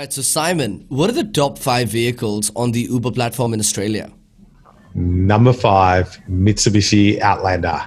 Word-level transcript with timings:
right, 0.00 0.12
so 0.14 0.22
Simon, 0.22 0.86
what 0.88 1.10
are 1.10 1.12
the 1.12 1.24
top 1.24 1.58
five 1.58 1.90
vehicles 1.90 2.50
on 2.56 2.72
the 2.72 2.80
Uber 2.80 3.10
platform 3.10 3.52
in 3.52 3.60
Australia? 3.60 4.10
Number 4.94 5.52
five, 5.52 6.18
Mitsubishi 6.26 7.20
Outlander. 7.20 7.84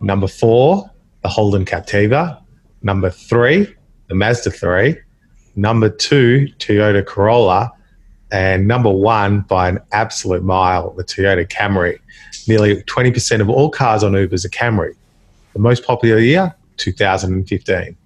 Number 0.00 0.26
four, 0.26 0.90
the 1.22 1.28
Holden 1.28 1.66
Captiva. 1.66 2.40
Number 2.82 3.10
three, 3.10 3.66
the 4.08 4.14
Mazda 4.14 4.50
3. 4.50 4.96
Number 5.54 5.90
two, 5.90 6.48
Toyota 6.58 7.04
Corolla. 7.04 7.72
And 8.32 8.66
number 8.66 8.90
one, 8.90 9.42
by 9.42 9.68
an 9.68 9.80
absolute 9.92 10.42
mile, 10.42 10.94
the 10.94 11.04
Toyota 11.04 11.46
Camry. 11.46 11.98
Nearly 12.46 12.82
20% 12.84 13.42
of 13.42 13.50
all 13.50 13.68
cars 13.68 14.02
on 14.02 14.14
Uber 14.14 14.34
is 14.34 14.46
a 14.46 14.50
Camry. 14.50 14.94
The 15.52 15.58
most 15.58 15.84
popular 15.84 16.20
year, 16.20 16.54
2015. 16.78 17.96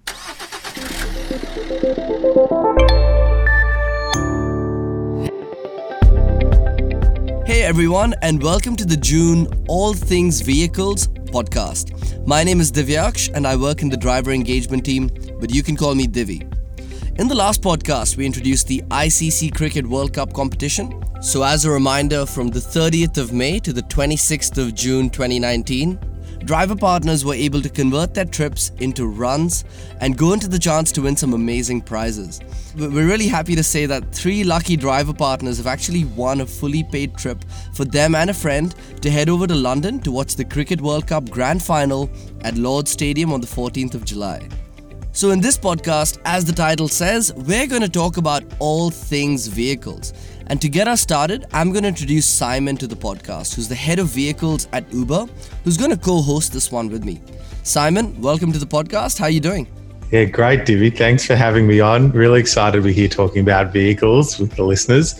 Hey 7.63 7.69
everyone, 7.69 8.13
and 8.21 8.43
welcome 8.43 8.75
to 8.75 8.83
the 8.83 8.97
June 8.97 9.47
All 9.69 9.93
Things 9.93 10.41
Vehicles 10.41 11.07
podcast. 11.07 12.27
My 12.27 12.43
name 12.43 12.59
is 12.59 12.73
Divyaksh, 12.73 13.33
and 13.33 13.47
I 13.47 13.55
work 13.55 13.81
in 13.81 13.87
the 13.87 13.95
driver 13.95 14.31
engagement 14.31 14.83
team, 14.83 15.09
but 15.39 15.49
you 15.49 15.63
can 15.63 15.77
call 15.77 15.95
me 15.95 16.05
Divi. 16.05 16.45
In 17.15 17.29
the 17.29 17.35
last 17.35 17.61
podcast, 17.61 18.17
we 18.17 18.25
introduced 18.25 18.67
the 18.67 18.81
ICC 18.89 19.55
Cricket 19.55 19.87
World 19.87 20.11
Cup 20.11 20.33
competition. 20.33 21.01
So, 21.21 21.41
as 21.41 21.63
a 21.63 21.71
reminder, 21.71 22.25
from 22.25 22.49
the 22.49 22.59
30th 22.59 23.17
of 23.17 23.31
May 23.31 23.59
to 23.59 23.71
the 23.71 23.83
26th 23.83 24.57
of 24.57 24.75
June 24.75 25.09
2019, 25.09 25.97
driver 26.45 26.75
partners 26.75 27.23
were 27.23 27.33
able 27.33 27.61
to 27.61 27.69
convert 27.69 28.13
their 28.13 28.25
trips 28.25 28.71
into 28.79 29.07
runs 29.07 29.65
and 30.01 30.17
go 30.17 30.33
into 30.33 30.47
the 30.47 30.59
chance 30.59 30.91
to 30.91 31.01
win 31.01 31.15
some 31.15 31.33
amazing 31.33 31.81
prizes. 31.81 32.39
We're 32.75 33.07
really 33.07 33.27
happy 33.27 33.55
to 33.55 33.63
say 33.63 33.85
that 33.85 34.13
three 34.13 34.43
lucky 34.43 34.75
driver 34.75 35.13
partners 35.13 35.57
have 35.57 35.67
actually 35.67 36.05
won 36.05 36.41
a 36.41 36.45
fully 36.45 36.83
paid 36.83 37.15
trip 37.15 37.43
for 37.73 37.85
them 37.85 38.15
and 38.15 38.29
a 38.29 38.33
friend 38.33 38.75
to 39.01 39.09
head 39.09 39.29
over 39.29 39.47
to 39.47 39.55
London 39.55 39.99
to 39.99 40.11
watch 40.11 40.35
the 40.35 40.45
Cricket 40.45 40.81
World 40.81 41.07
Cup 41.07 41.29
Grand 41.29 41.63
Final 41.63 42.09
at 42.41 42.55
Lord's 42.55 42.91
Stadium 42.91 43.31
on 43.31 43.41
the 43.41 43.47
14th 43.47 43.95
of 43.95 44.05
July. 44.05 44.47
So, 45.15 45.29
in 45.29 45.39
this 45.39 45.59
podcast, 45.59 46.17
as 46.25 46.43
the 46.43 46.53
title 46.53 46.87
says, 46.87 47.31
we're 47.35 47.67
going 47.67 47.83
to 47.83 47.89
talk 47.89 48.17
about 48.17 48.43
all 48.57 48.89
things 48.89 49.45
vehicles. 49.45 50.11
And 50.47 50.61
to 50.61 50.67
get 50.67 50.87
us 50.87 51.01
started, 51.01 51.45
I'm 51.53 51.71
going 51.71 51.83
to 51.83 51.87
introduce 51.87 52.25
Simon 52.25 52.75
to 52.77 52.87
the 52.87 52.95
podcast, 52.95 53.55
who's 53.55 53.69
the 53.69 53.75
head 53.75 53.97
of 53.97 54.07
vehicles 54.07 54.67
at 54.73 54.91
Uber, 54.93 55.27
who's 55.63 55.77
going 55.77 55.91
to 55.91 55.97
co-host 55.97 56.51
this 56.51 56.71
one 56.71 56.89
with 56.89 57.05
me. 57.05 57.21
Simon, 57.63 58.19
welcome 58.21 58.51
to 58.51 58.59
the 58.59 58.65
podcast. 58.65 59.17
How 59.17 59.25
are 59.25 59.29
you 59.29 59.39
doing? 59.39 59.67
Yeah, 60.11 60.25
great, 60.25 60.65
Divi. 60.65 60.89
Thanks 60.89 61.25
for 61.25 61.35
having 61.35 61.65
me 61.65 61.79
on. 61.79 62.11
Really 62.11 62.41
excited 62.41 62.83
be 62.83 62.91
here 62.91 63.07
talking 63.07 63.41
about 63.41 63.71
vehicles 63.71 64.37
with 64.37 64.55
the 64.55 64.63
listeners. 64.63 65.19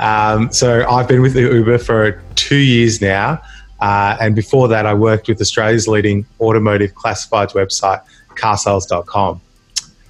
Um, 0.00 0.50
so 0.50 0.88
I've 0.88 1.06
been 1.06 1.20
with 1.20 1.36
Uber 1.36 1.78
for 1.78 2.22
two 2.34 2.56
years 2.56 3.00
now. 3.00 3.42
Uh, 3.80 4.16
and 4.20 4.34
before 4.34 4.68
that, 4.68 4.86
I 4.86 4.94
worked 4.94 5.28
with 5.28 5.40
Australia's 5.40 5.86
leading 5.86 6.24
automotive 6.40 6.94
classifieds 6.94 7.52
website, 7.52 8.02
carsales.com. 8.30 9.40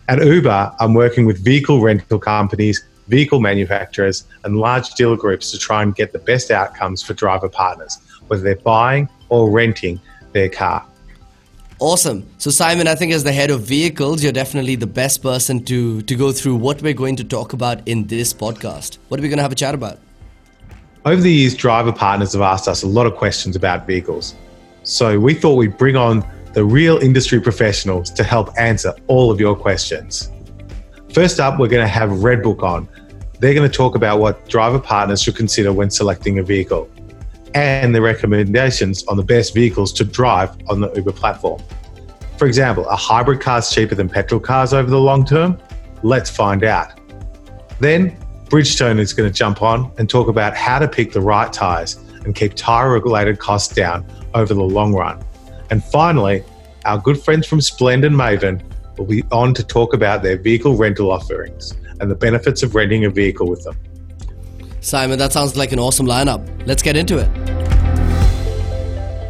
At 0.08 0.24
Uber, 0.24 0.72
I'm 0.78 0.94
working 0.94 1.26
with 1.26 1.44
vehicle 1.44 1.80
rental 1.80 2.18
companies 2.18 2.84
vehicle 3.08 3.40
manufacturers, 3.40 4.24
and 4.44 4.56
large 4.56 4.90
dealer 4.94 5.16
groups 5.16 5.50
to 5.50 5.58
try 5.58 5.82
and 5.82 5.94
get 5.94 6.12
the 6.12 6.18
best 6.18 6.50
outcomes 6.50 7.02
for 7.02 7.14
driver 7.14 7.48
partners, 7.48 7.98
whether 8.28 8.42
they're 8.42 8.56
buying 8.56 9.08
or 9.28 9.50
renting 9.50 10.00
their 10.32 10.48
car. 10.48 10.84
Awesome. 11.78 12.24
So, 12.38 12.50
Simon, 12.50 12.86
I 12.86 12.94
think 12.94 13.12
as 13.12 13.24
the 13.24 13.32
head 13.32 13.50
of 13.50 13.62
vehicles, 13.62 14.22
you're 14.22 14.32
definitely 14.32 14.76
the 14.76 14.86
best 14.86 15.20
person 15.20 15.64
to, 15.64 16.00
to 16.02 16.14
go 16.14 16.30
through 16.30 16.54
what 16.56 16.80
we're 16.80 16.94
going 16.94 17.16
to 17.16 17.24
talk 17.24 17.54
about 17.54 17.86
in 17.88 18.06
this 18.06 18.32
podcast. 18.32 18.98
What 19.08 19.18
are 19.18 19.22
we 19.22 19.28
going 19.28 19.38
to 19.38 19.42
have 19.42 19.50
a 19.50 19.56
chat 19.56 19.74
about? 19.74 19.98
Over 21.04 21.20
the 21.20 21.32
years, 21.32 21.56
driver 21.56 21.90
partners 21.90 22.34
have 22.34 22.42
asked 22.42 22.68
us 22.68 22.84
a 22.84 22.86
lot 22.86 23.06
of 23.06 23.16
questions 23.16 23.56
about 23.56 23.84
vehicles. 23.84 24.36
So, 24.84 25.18
we 25.18 25.34
thought 25.34 25.56
we'd 25.56 25.76
bring 25.76 25.96
on 25.96 26.24
the 26.52 26.64
real 26.64 26.98
industry 26.98 27.40
professionals 27.40 28.10
to 28.10 28.22
help 28.22 28.50
answer 28.58 28.94
all 29.08 29.32
of 29.32 29.40
your 29.40 29.56
questions. 29.56 30.30
First 31.12 31.40
up, 31.40 31.58
we're 31.58 31.68
going 31.68 31.84
to 31.84 31.92
have 31.92 32.08
Redbook 32.08 32.62
on, 32.62 32.88
they're 33.38 33.52
going 33.52 33.70
to 33.70 33.76
talk 33.76 33.96
about 33.96 34.18
what 34.18 34.48
driver 34.48 34.78
partners 34.78 35.22
should 35.22 35.36
consider 35.36 35.70
when 35.70 35.90
selecting 35.90 36.38
a 36.38 36.42
vehicle 36.42 36.90
and 37.54 37.94
the 37.94 38.00
recommendations 38.00 39.04
on 39.04 39.18
the 39.18 39.22
best 39.22 39.52
vehicles 39.52 39.92
to 39.92 40.04
drive 40.04 40.56
on 40.70 40.80
the 40.80 40.90
Uber 40.94 41.12
platform. 41.12 41.62
For 42.38 42.46
example, 42.46 42.86
are 42.86 42.96
hybrid 42.96 43.42
cars 43.42 43.70
cheaper 43.70 43.94
than 43.94 44.08
petrol 44.08 44.40
cars 44.40 44.72
over 44.72 44.88
the 44.88 44.98
long 44.98 45.26
term? 45.26 45.58
Let's 46.02 46.30
find 46.30 46.64
out. 46.64 46.98
Then, 47.78 48.16
Bridgestone 48.46 48.98
is 48.98 49.12
going 49.12 49.30
to 49.30 49.34
jump 49.34 49.60
on 49.60 49.92
and 49.98 50.08
talk 50.08 50.28
about 50.28 50.56
how 50.56 50.78
to 50.78 50.88
pick 50.88 51.12
the 51.12 51.20
right 51.20 51.52
tyres 51.52 51.96
and 52.24 52.34
keep 52.34 52.54
tyre 52.54 52.90
related 52.90 53.38
costs 53.38 53.74
down 53.74 54.06
over 54.32 54.54
the 54.54 54.62
long 54.62 54.94
run. 54.94 55.22
And 55.68 55.84
finally, 55.84 56.42
our 56.86 56.98
good 56.98 57.22
friends 57.22 57.46
from 57.46 57.60
Splend 57.60 58.06
and 58.06 58.16
Maven 58.16 58.62
will 59.02 59.08
be 59.08 59.24
on 59.32 59.52
to 59.54 59.64
talk 59.64 59.94
about 59.94 60.22
their 60.22 60.36
vehicle 60.36 60.76
rental 60.76 61.10
offerings 61.10 61.74
and 62.00 62.10
the 62.10 62.14
benefits 62.14 62.62
of 62.62 62.74
renting 62.74 63.04
a 63.04 63.10
vehicle 63.10 63.48
with 63.48 63.64
them. 63.64 63.76
Simon, 64.80 65.18
that 65.18 65.32
sounds 65.32 65.56
like 65.56 65.72
an 65.72 65.78
awesome 65.78 66.06
lineup. 66.06 66.42
Let's 66.66 66.82
get 66.82 66.96
into 66.96 67.18
it. 67.18 67.30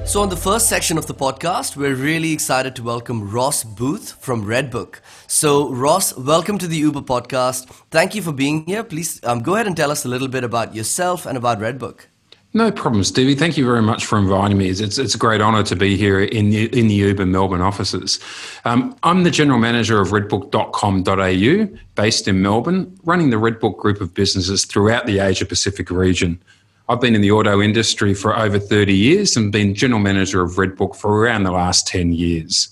So, 0.07 0.21
on 0.21 0.29
the 0.29 0.37
first 0.37 0.69
section 0.69 0.99
of 0.99 1.07
the 1.07 1.15
podcast, 1.15 1.77
we're 1.77 1.95
really 1.95 2.33
excited 2.33 2.77
to 2.77 2.83
welcome 2.83 3.31
Ross 3.31 3.65
Booth 3.65 4.13
from 4.21 4.45
Redbook. 4.45 4.97
So, 5.27 5.71
Ross, 5.71 6.15
welcome 6.17 6.59
to 6.59 6.67
the 6.67 6.77
Uber 6.77 7.03
podcast. 7.03 7.67
Thank 7.91 8.15
you 8.15 8.21
for 8.21 8.33
being 8.33 8.67
here. 8.67 8.85
Please 8.85 9.21
um, 9.25 9.43
go 9.43 9.55
ahead 9.55 9.67
and 9.67 9.77
tell 9.77 9.91
us 9.91 10.05
a 10.05 10.09
little 10.09 10.29
bit 10.29 10.45
about 10.45 10.75
yourself 10.75 11.25
and 11.25 11.39
about 11.39 11.61
Redbook. 11.61 12.01
No 12.55 12.71
problem, 12.71 13.03
Stevie. 13.03 13.35
Thank 13.35 13.57
you 13.57 13.65
very 13.65 13.81
much 13.81 14.05
for 14.05 14.19
inviting 14.19 14.59
me. 14.59 14.69
It's, 14.69 14.99
it's 14.99 15.15
a 15.15 15.19
great 15.19 15.41
honour 15.41 15.63
to 15.63 15.75
be 15.75 15.97
here 15.97 16.21
in 16.21 16.51
the, 16.51 16.67
in 16.79 16.87
the 16.87 16.95
Uber 16.95 17.25
Melbourne 17.25 17.63
offices. 17.63 18.21
Um, 18.67 18.95
I'm 19.03 19.23
the 19.23 19.31
general 19.31 19.59
manager 19.59 20.03
of 20.03 20.09
redbook.com.au, 20.09 21.79
based 21.95 22.29
in 22.29 22.43
Melbourne, 22.43 22.99
running 23.05 23.31
the 23.31 23.37
Redbook 23.37 23.79
group 23.79 24.03
of 24.03 24.13
businesses 24.13 24.67
throughout 24.67 25.07
the 25.07 25.19
Asia 25.21 25.47
Pacific 25.47 25.91
region. 25.91 26.43
I've 26.91 27.01
been 27.01 27.15
in 27.15 27.23
the 27.23 27.31
auto 27.31 27.63
industry 27.63 28.13
for 28.13 28.39
over 28.39 28.59
30 28.59 28.93
years 28.93 29.35
and 29.35 29.51
been 29.51 29.75
general 29.75 30.01
manager 30.01 30.43
of 30.43 30.53
Redbook 30.53 30.95
for 30.95 31.21
around 31.21 31.45
the 31.45 31.53
last 31.53 31.87
10 31.87 32.13
years. 32.13 32.69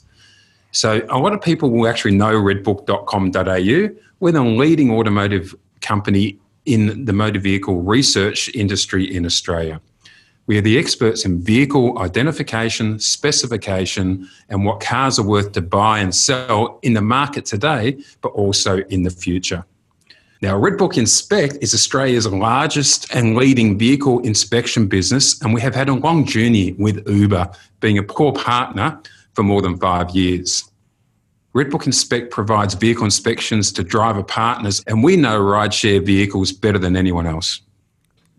So 0.73 1.01
a 1.09 1.19
lot 1.19 1.33
of 1.33 1.41
people 1.41 1.71
will 1.71 1.89
actually 1.89 2.17
know 2.17 2.35
redbook.com.au. 2.35 3.97
We're 4.21 4.33
the 4.33 4.43
leading 4.43 4.91
automotive 4.91 5.55
company 5.81 6.39
in 6.65 7.05
the 7.05 7.13
motor 7.13 7.41
vehicle 7.41 7.83
research 7.83 8.49
industry 8.55 9.05
in 9.05 9.25
Australia. 9.25 9.81
We 10.47 10.59
are 10.59 10.63
the 10.63 10.79
experts 10.79 11.25
in 11.25 11.41
vehicle 11.41 11.99
identification, 11.99 12.99
specification, 12.99 14.29
and 14.49 14.65
what 14.65 14.81
cars 14.81 15.19
are 15.19 15.27
worth 15.27 15.53
to 15.53 15.61
buy 15.61 16.01
and 16.01 16.15
sell 16.15 16.81
in 16.83 16.95
the 16.95 17.01
market 17.01 17.45
today, 17.45 18.03
but 18.21 18.31
also 18.31 18.79
in 18.89 19.05
the 19.05 19.11
future. 19.11 19.65
Now, 20.43 20.59
Redbook 20.59 20.97
Inspect 20.97 21.59
is 21.61 21.75
Australia's 21.75 22.27
largest 22.27 23.15
and 23.15 23.37
leading 23.37 23.79
vehicle 23.79 24.21
inspection 24.21 24.89
business, 24.89 25.41
and 25.43 25.53
we 25.53 25.61
have 25.61 25.75
had 25.75 25.91
a 25.91 25.95
long 25.95 26.25
journey 26.25 26.73
with 26.73 27.07
Uber, 27.07 27.51
being 27.81 27.99
a 27.99 28.03
core 28.03 28.33
partner 28.33 28.99
for 29.35 29.43
more 29.43 29.61
than 29.61 29.77
five 29.77 30.11
years. 30.11 30.70
Redbook 31.55 31.85
Inspect 31.85 32.31
provides 32.31 32.75
vehicle 32.75 33.05
inspections 33.05 33.73
to 33.73 33.83
driver 33.83 34.23
partners, 34.23 34.85
and 34.87 35.03
we 35.03 35.17
know 35.17 35.41
rideshare 35.41 36.05
vehicles 36.05 36.53
better 36.53 36.79
than 36.79 36.95
anyone 36.95 37.27
else. 37.27 37.61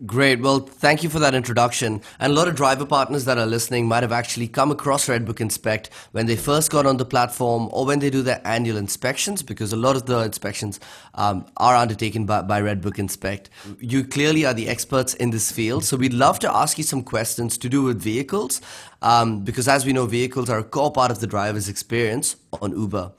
Great. 0.06 0.40
Well, 0.40 0.58
thank 0.58 1.04
you 1.04 1.08
for 1.08 1.20
that 1.20 1.32
introduction. 1.32 2.00
And 2.18 2.32
a 2.32 2.34
lot 2.34 2.48
of 2.48 2.56
driver 2.56 2.84
partners 2.84 3.24
that 3.26 3.38
are 3.38 3.46
listening 3.46 3.86
might 3.86 4.02
have 4.02 4.10
actually 4.10 4.48
come 4.48 4.72
across 4.72 5.06
Redbook 5.06 5.40
Inspect 5.40 5.90
when 6.10 6.26
they 6.26 6.34
first 6.34 6.72
got 6.72 6.86
on 6.86 6.96
the 6.96 7.04
platform 7.04 7.68
or 7.70 7.86
when 7.86 8.00
they 8.00 8.10
do 8.10 8.20
their 8.20 8.40
annual 8.44 8.78
inspections, 8.78 9.44
because 9.44 9.72
a 9.72 9.76
lot 9.76 9.94
of 9.94 10.06
the 10.06 10.18
inspections 10.20 10.80
um, 11.14 11.46
are 11.58 11.76
undertaken 11.76 12.26
by, 12.26 12.42
by 12.42 12.60
Redbook 12.60 12.98
Inspect. 12.98 13.50
You 13.78 14.02
clearly 14.02 14.44
are 14.44 14.54
the 14.54 14.68
experts 14.68 15.14
in 15.14 15.30
this 15.30 15.52
field. 15.52 15.84
So 15.84 15.96
we'd 15.96 16.14
love 16.14 16.40
to 16.40 16.52
ask 16.52 16.78
you 16.78 16.84
some 16.84 17.04
questions 17.04 17.56
to 17.58 17.68
do 17.68 17.82
with 17.82 18.02
vehicles, 18.02 18.60
um, 19.02 19.40
because 19.44 19.68
as 19.68 19.84
we 19.84 19.92
know, 19.92 20.06
vehicles 20.06 20.48
are 20.48 20.58
a 20.58 20.64
core 20.64 20.92
part 20.92 21.10
of 21.10 21.20
the 21.20 21.26
driver's 21.26 21.68
experience 21.68 22.36
on 22.60 22.72
Uber. 22.72 23.12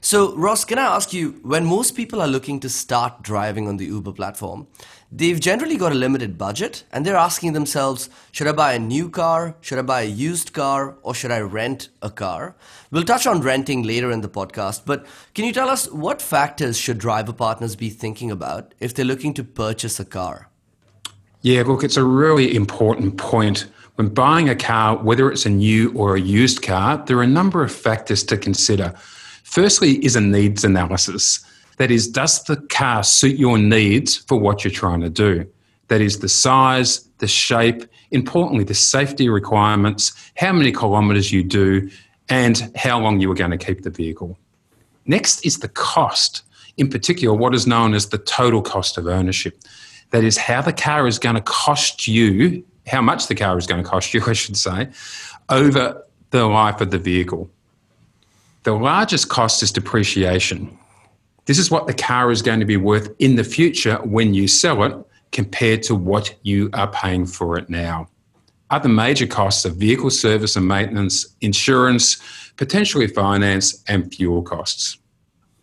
So, 0.00 0.36
Ross, 0.36 0.64
can 0.64 0.78
I 0.78 0.94
ask 0.94 1.12
you 1.12 1.40
when 1.42 1.64
most 1.64 1.96
people 1.96 2.20
are 2.20 2.28
looking 2.28 2.60
to 2.60 2.68
start 2.68 3.22
driving 3.22 3.66
on 3.66 3.78
the 3.78 3.86
Uber 3.86 4.12
platform, 4.12 4.68
they've 5.10 5.40
generally 5.40 5.76
got 5.76 5.90
a 5.90 5.96
limited 5.96 6.38
budget 6.38 6.84
and 6.92 7.04
they're 7.04 7.16
asking 7.16 7.52
themselves, 7.52 8.08
should 8.30 8.46
I 8.46 8.52
buy 8.52 8.74
a 8.74 8.78
new 8.78 9.10
car? 9.10 9.56
Should 9.60 9.78
I 9.78 9.82
buy 9.82 10.02
a 10.02 10.08
used 10.08 10.52
car? 10.52 10.96
Or 11.02 11.14
should 11.14 11.32
I 11.32 11.40
rent 11.40 11.88
a 12.00 12.10
car? 12.10 12.54
We'll 12.92 13.02
touch 13.02 13.26
on 13.26 13.40
renting 13.40 13.82
later 13.82 14.12
in 14.12 14.20
the 14.20 14.28
podcast, 14.28 14.82
but 14.86 15.04
can 15.34 15.44
you 15.44 15.52
tell 15.52 15.68
us 15.68 15.90
what 15.90 16.22
factors 16.22 16.78
should 16.78 16.98
driver 16.98 17.32
partners 17.32 17.74
be 17.74 17.90
thinking 17.90 18.30
about 18.30 18.74
if 18.78 18.94
they're 18.94 19.04
looking 19.04 19.34
to 19.34 19.44
purchase 19.44 19.98
a 19.98 20.04
car? 20.04 20.48
Yeah, 21.40 21.62
look, 21.62 21.82
it's 21.82 21.96
a 21.96 22.04
really 22.04 22.54
important 22.54 23.16
point. 23.16 23.66
When 23.98 24.10
buying 24.10 24.48
a 24.48 24.54
car, 24.54 24.96
whether 24.96 25.28
it's 25.28 25.44
a 25.44 25.50
new 25.50 25.92
or 25.94 26.14
a 26.14 26.20
used 26.20 26.62
car, 26.62 27.02
there 27.04 27.18
are 27.18 27.24
a 27.24 27.26
number 27.26 27.64
of 27.64 27.72
factors 27.72 28.22
to 28.26 28.36
consider. 28.36 28.94
Firstly, 29.42 30.04
is 30.04 30.14
a 30.14 30.20
needs 30.20 30.62
analysis. 30.62 31.44
That 31.78 31.90
is, 31.90 32.06
does 32.06 32.44
the 32.44 32.58
car 32.68 33.02
suit 33.02 33.36
your 33.36 33.58
needs 33.58 34.16
for 34.16 34.38
what 34.38 34.62
you're 34.62 34.70
trying 34.70 35.00
to 35.00 35.10
do? 35.10 35.50
That 35.88 36.00
is, 36.00 36.20
the 36.20 36.28
size, 36.28 37.08
the 37.18 37.26
shape, 37.26 37.86
importantly, 38.12 38.62
the 38.62 38.72
safety 38.72 39.28
requirements, 39.28 40.12
how 40.36 40.52
many 40.52 40.70
kilometres 40.70 41.32
you 41.32 41.42
do, 41.42 41.90
and 42.28 42.70
how 42.76 43.00
long 43.00 43.18
you 43.18 43.28
are 43.32 43.34
going 43.34 43.50
to 43.50 43.58
keep 43.58 43.82
the 43.82 43.90
vehicle. 43.90 44.38
Next 45.06 45.44
is 45.44 45.58
the 45.58 45.68
cost, 45.70 46.44
in 46.76 46.88
particular, 46.88 47.36
what 47.36 47.52
is 47.52 47.66
known 47.66 47.94
as 47.94 48.10
the 48.10 48.18
total 48.18 48.62
cost 48.62 48.96
of 48.96 49.08
ownership. 49.08 49.60
That 50.10 50.22
is, 50.22 50.36
how 50.36 50.62
the 50.62 50.72
car 50.72 51.08
is 51.08 51.18
going 51.18 51.34
to 51.34 51.40
cost 51.40 52.06
you, 52.06 52.64
how 52.88 53.02
much 53.02 53.26
the 53.26 53.34
car 53.34 53.56
is 53.58 53.66
going 53.66 53.82
to 53.82 53.88
cost 53.88 54.14
you, 54.14 54.22
I 54.26 54.32
should 54.32 54.56
say, 54.56 54.88
over 55.48 56.02
the 56.30 56.46
life 56.46 56.80
of 56.80 56.90
the 56.90 56.98
vehicle. 56.98 57.50
The 58.64 58.72
largest 58.72 59.28
cost 59.28 59.62
is 59.62 59.72
depreciation. 59.72 60.76
This 61.46 61.58
is 61.58 61.70
what 61.70 61.86
the 61.86 61.94
car 61.94 62.30
is 62.30 62.42
going 62.42 62.60
to 62.60 62.66
be 62.66 62.76
worth 62.76 63.08
in 63.18 63.36
the 63.36 63.44
future 63.44 63.96
when 64.04 64.34
you 64.34 64.48
sell 64.48 64.82
it 64.82 64.94
compared 65.32 65.82
to 65.84 65.94
what 65.94 66.34
you 66.42 66.68
are 66.74 66.90
paying 66.90 67.24
for 67.24 67.56
it 67.58 67.70
now. 67.70 68.08
Other 68.70 68.88
major 68.88 69.26
costs 69.26 69.64
are 69.64 69.70
vehicle 69.70 70.10
service 70.10 70.56
and 70.56 70.68
maintenance, 70.68 71.26
insurance, 71.40 72.18
potentially 72.56 73.06
finance, 73.06 73.82
and 73.88 74.14
fuel 74.14 74.42
costs. 74.42 74.98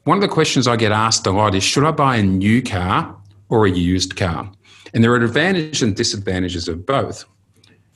One 0.06 0.18
of 0.18 0.22
the 0.22 0.28
questions 0.28 0.68
I 0.68 0.76
get 0.76 0.92
asked 0.92 1.28
a 1.28 1.32
lot 1.32 1.54
is 1.54 1.64
should 1.64 1.84
I 1.84 1.92
buy 1.92 2.18
a 2.18 2.24
new 2.24 2.64
car 2.64 3.16
or 3.50 3.66
a 3.66 3.72
used 3.72 4.16
car? 4.16 4.52
And 4.94 5.04
there 5.04 5.12
are 5.12 5.16
advantages 5.18 5.82
and 5.82 5.96
disadvantages 5.96 6.68
of 6.68 6.86
both. 6.86 7.26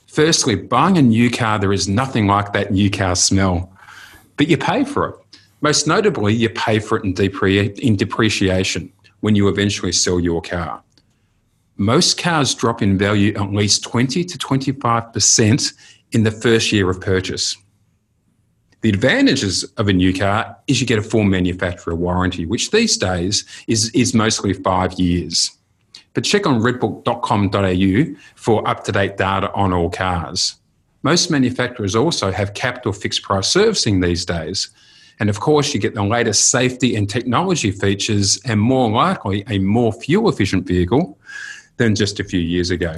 Firstly, 0.08 0.56
buying 0.56 0.98
a 0.98 1.02
new 1.02 1.30
car, 1.30 1.60
there 1.60 1.72
is 1.72 1.88
nothing 1.88 2.28
like 2.28 2.52
that 2.54 2.72
new 2.72 2.90
car 2.90 3.16
smell, 3.16 3.72
but 4.38 4.48
you 4.48 4.58
pay 4.58 4.84
for 4.84 5.10
it. 5.10 5.16
Most 5.62 5.88
notably, 5.88 6.34
you 6.34 6.50
pay 6.50 6.80
for 6.80 6.98
it 6.98 7.04
in, 7.04 7.14
depre- 7.14 7.78
in 7.80 7.96
depreciation 7.96 8.92
when 9.20 9.36
you 9.36 9.48
eventually 9.48 9.92
sell 9.92 10.20
your 10.20 10.42
car. 10.42 10.82
Most 11.78 12.18
cars 12.18 12.56
drop 12.56 12.82
in 12.82 12.98
value 12.98 13.34
at 13.36 13.52
least 13.52 13.84
20 13.84 14.24
to 14.26 14.38
25% 14.38 15.74
in 16.12 16.24
the 16.24 16.32
first 16.32 16.72
year 16.72 16.90
of 16.90 17.00
purchase. 17.00 17.56
The 18.82 18.90
advantages 18.90 19.64
of 19.78 19.90
a 19.90 19.94
new 19.94 20.14
car 20.14 20.58
is 20.68 20.80
you 20.80 20.88
get 20.88 21.00
a 21.00 21.04
full 21.04 21.24
manufacturer 21.24 21.96
warranty, 21.96 22.46
which 22.46 22.72
these 22.72 22.98
days 22.98 23.46
is, 23.68 23.92
is 23.92 24.14
mostly 24.14 24.54
five 24.54 24.94
years. 24.94 25.52
But 26.14 26.24
check 26.24 26.48
on 26.48 26.60
redbook.com.au 26.60 28.16
for 28.36 28.68
up 28.68 28.84
to 28.86 28.92
date 28.92 29.18
data 29.18 29.52
on 29.54 29.74
all 29.74 29.90
cars. 29.90 30.56
Most 31.04 31.32
manufacturers 31.32 31.96
also 31.96 32.32
have 32.32 32.54
capped 32.54 32.86
or 32.86 32.94
fixed 32.94 33.24
price 33.24 33.48
servicing 33.48 34.02
these 34.02 34.26
days. 34.26 34.70
And 35.20 35.30
of 35.30 35.40
course, 35.40 35.74
you 35.74 35.80
get 35.80 35.96
the 35.96 36.04
latest 36.04 36.50
safety 36.50 36.96
and 36.96 37.10
technology 37.10 37.72
features 37.72 38.40
and 38.46 38.60
more 38.60 38.90
likely 38.90 39.44
a 39.48 39.60
more 39.60 39.94
fuel 39.94 40.30
efficient 40.30 40.66
vehicle 40.66 41.18
than 41.78 41.96
just 41.96 42.20
a 42.20 42.24
few 42.24 42.40
years 42.40 42.70
ago. 42.70 42.96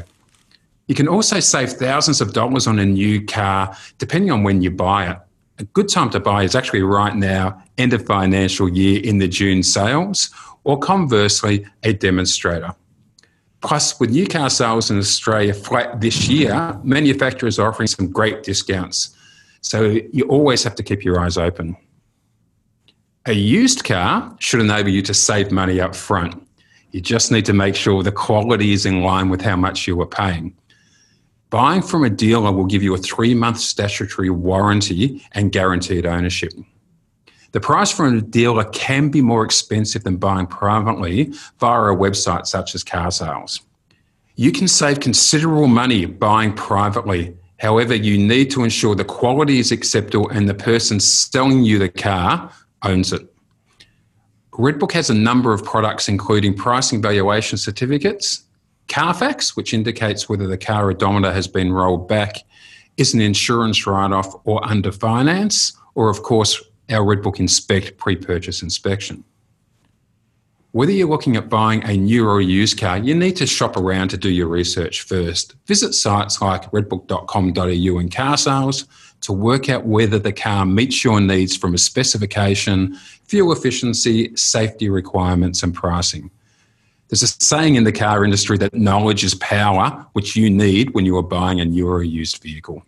You 0.87 0.95
can 0.95 1.07
also 1.07 1.39
save 1.39 1.71
thousands 1.73 2.21
of 2.21 2.33
dollars 2.33 2.67
on 2.67 2.79
a 2.79 2.85
new 2.85 3.25
car 3.25 3.75
depending 3.97 4.31
on 4.31 4.43
when 4.43 4.61
you 4.61 4.71
buy 4.71 5.09
it. 5.09 5.17
A 5.59 5.63
good 5.65 5.89
time 5.89 6.09
to 6.11 6.19
buy 6.19 6.43
is 6.43 6.55
actually 6.55 6.81
right 6.81 7.15
now, 7.15 7.61
end 7.77 7.93
of 7.93 8.05
financial 8.05 8.67
year 8.67 8.99
in 9.03 9.19
the 9.19 9.27
June 9.27 9.61
sales, 9.61 10.31
or 10.63 10.79
conversely, 10.79 11.65
a 11.83 11.93
demonstrator. 11.93 12.75
Plus, 13.61 13.99
with 13.99 14.09
new 14.09 14.25
car 14.25 14.49
sales 14.49 14.89
in 14.89 14.97
Australia 14.97 15.53
flat 15.53 16.01
this 16.01 16.27
year, 16.27 16.79
manufacturers 16.83 17.59
are 17.59 17.69
offering 17.69 17.87
some 17.87 18.11
great 18.11 18.43
discounts. 18.43 19.15
So 19.61 19.97
you 20.11 20.25
always 20.25 20.63
have 20.63 20.75
to 20.75 20.83
keep 20.83 21.03
your 21.03 21.19
eyes 21.19 21.37
open. 21.37 21.77
A 23.27 23.33
used 23.33 23.83
car 23.83 24.35
should 24.39 24.61
enable 24.61 24.89
you 24.89 25.03
to 25.03 25.13
save 25.13 25.51
money 25.51 25.79
up 25.79 25.95
front. 25.95 26.47
You 26.89 27.01
just 27.01 27.31
need 27.31 27.45
to 27.45 27.53
make 27.53 27.75
sure 27.75 28.01
the 28.01 28.11
quality 28.11 28.73
is 28.73 28.85
in 28.85 29.01
line 29.01 29.29
with 29.29 29.41
how 29.41 29.55
much 29.55 29.87
you 29.87 30.01
are 30.01 30.07
paying. 30.07 30.55
Buying 31.51 31.83
from 31.83 32.03
a 32.03 32.09
dealer 32.09 32.51
will 32.51 32.65
give 32.65 32.81
you 32.81 32.95
a 32.95 32.97
three 32.97 33.35
month 33.35 33.59
statutory 33.59 34.31
warranty 34.31 35.23
and 35.33 35.51
guaranteed 35.51 36.05
ownership. 36.05 36.53
The 37.51 37.59
price 37.59 37.91
from 37.91 38.17
a 38.17 38.21
dealer 38.21 38.63
can 38.65 39.09
be 39.09 39.21
more 39.21 39.43
expensive 39.43 40.03
than 40.03 40.17
buying 40.17 40.47
privately 40.47 41.33
via 41.59 41.91
a 41.91 41.95
website 41.95 42.47
such 42.47 42.75
as 42.75 42.83
car 42.83 43.11
sales. 43.11 43.61
You 44.35 44.51
can 44.51 44.67
save 44.67 45.01
considerable 45.01 45.67
money 45.67 46.05
buying 46.05 46.53
privately. 46.53 47.35
However, 47.57 47.93
you 47.93 48.17
need 48.17 48.49
to 48.51 48.63
ensure 48.63 48.95
the 48.95 49.03
quality 49.03 49.59
is 49.59 49.71
acceptable 49.71 50.29
and 50.29 50.47
the 50.47 50.53
person 50.53 50.99
selling 50.99 51.63
you 51.63 51.77
the 51.77 51.89
car 51.89 52.51
owns 52.83 53.11
it. 53.11 53.27
Redbook 54.53 54.91
has 54.93 55.09
a 55.09 55.13
number 55.13 55.53
of 55.53 55.63
products, 55.63 56.07
including 56.07 56.55
pricing 56.55 57.01
valuation 57.01 57.57
certificates, 57.57 58.43
Carfax, 58.87 59.55
which 59.55 59.73
indicates 59.73 60.27
whether 60.27 60.47
the 60.47 60.57
car 60.57 60.89
odometer 60.89 61.31
has 61.31 61.47
been 61.47 61.71
rolled 61.71 62.09
back, 62.09 62.35
is 62.97 63.13
an 63.13 63.21
insurance 63.21 63.87
write 63.87 64.11
off 64.11 64.35
or 64.43 64.65
under 64.67 64.91
finance, 64.91 65.73
or 65.95 66.09
of 66.09 66.23
course, 66.23 66.61
our 66.89 67.03
Redbook 67.03 67.39
Inspect 67.39 67.97
pre 67.97 68.15
purchase 68.15 68.61
inspection. 68.61 69.23
Whether 70.73 70.93
you're 70.93 71.09
looking 71.09 71.35
at 71.35 71.49
buying 71.49 71.83
a 71.83 71.97
new 71.97 72.25
or 72.25 72.39
a 72.39 72.43
used 72.43 72.79
car, 72.79 72.97
you 72.97 73.13
need 73.13 73.35
to 73.37 73.45
shop 73.45 73.75
around 73.75 74.07
to 74.09 74.17
do 74.17 74.29
your 74.29 74.47
research 74.47 75.01
first. 75.01 75.55
Visit 75.67 75.93
sites 75.93 76.41
like 76.41 76.71
redbook.com.au 76.71 77.99
and 77.99 78.15
car 78.15 78.37
sales 78.37 78.85
to 79.19 79.33
work 79.33 79.67
out 79.67 79.85
whether 79.85 80.17
the 80.17 80.31
car 80.31 80.65
meets 80.65 81.03
your 81.03 81.19
needs 81.19 81.57
from 81.57 81.73
a 81.73 81.77
specification, 81.77 82.95
fuel 83.25 83.51
efficiency, 83.51 84.33
safety 84.37 84.89
requirements, 84.89 85.61
and 85.61 85.73
pricing. 85.73 86.31
There's 87.09 87.23
a 87.23 87.27
saying 87.27 87.75
in 87.75 87.83
the 87.83 87.91
car 87.91 88.23
industry 88.23 88.57
that 88.59 88.73
knowledge 88.73 89.25
is 89.25 89.35
power, 89.35 90.05
which 90.13 90.37
you 90.37 90.49
need 90.49 90.93
when 90.93 91.05
you 91.05 91.17
are 91.17 91.23
buying 91.23 91.59
a 91.59 91.65
new 91.65 91.89
or 91.89 92.01
a 92.01 92.07
used 92.07 92.41
vehicle. 92.41 92.85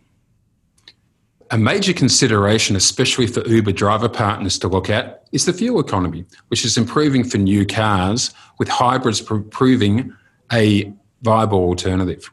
A 1.53 1.57
major 1.57 1.93
consideration, 1.93 2.75
especially 2.75 3.27
for 3.27 3.47
Uber 3.47 3.73
driver 3.73 4.09
partners 4.09 4.57
to 4.57 4.67
look 4.67 4.89
at, 4.89 5.27
is 5.33 5.45
the 5.45 5.53
fuel 5.53 5.79
economy, 5.79 6.25
which 6.47 6.65
is 6.65 6.79
improving 6.79 7.23
for 7.23 7.37
new 7.37 7.63
cars, 7.63 8.31
with 8.57 8.67
hybrids 8.67 9.21
proving 9.21 10.11
a 10.51 10.91
viable 11.21 11.59
alternative. 11.59 12.31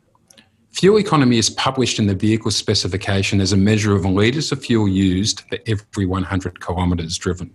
Fuel 0.71 0.99
economy 0.99 1.37
is 1.37 1.51
published 1.51 1.99
in 1.99 2.07
the 2.07 2.15
vehicle 2.15 2.51
specification 2.51 3.43
as 3.43 3.53
a 3.53 3.59
measure 3.59 3.95
of 3.95 4.07
litres 4.07 4.53
of 4.53 4.65
fuel 4.65 4.89
used 4.89 5.41
for 5.51 5.59
every 5.67 6.07
100 6.07 6.59
kilometres 6.65 7.19
driven. 7.19 7.51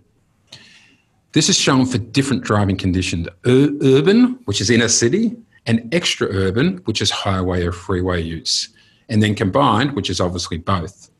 This 1.32 1.48
is 1.48 1.58
shown 1.58 1.84
for 1.84 1.98
different 1.98 2.44
driving 2.44 2.76
conditions 2.76 3.26
Ur- 3.44 3.76
urban, 3.82 4.38
which 4.44 4.60
is 4.60 4.70
inner 4.70 4.86
city, 4.86 5.36
and 5.66 5.92
extra 5.92 6.28
urban, 6.28 6.76
which 6.84 7.02
is 7.02 7.10
highway 7.10 7.64
or 7.66 7.72
freeway 7.72 8.22
use, 8.22 8.68
and 9.08 9.20
then 9.20 9.34
combined, 9.34 9.96
which 9.96 10.10
is 10.10 10.20
obviously 10.20 10.58
both. 10.58 11.10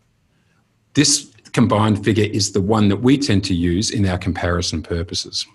This 0.96 1.30
combined 1.52 2.02
figure 2.02 2.24
is 2.24 2.52
the 2.52 2.62
one 2.62 2.88
that 2.88 3.02
we 3.02 3.18
tend 3.18 3.44
to 3.44 3.54
use 3.54 3.90
in 3.90 4.06
our 4.06 4.16
comparison 4.16 4.82
purposes. 4.82 5.46